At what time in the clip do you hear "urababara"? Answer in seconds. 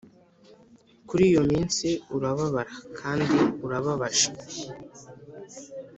2.15-2.73